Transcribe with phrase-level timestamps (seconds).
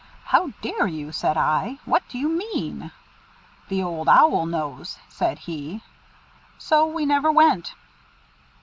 [0.23, 1.77] 'How dare you?' said I.
[1.85, 2.89] 'What do you mean?'
[3.69, 5.83] 'The Old Owl knows,' said he.
[6.57, 7.75] So we never went."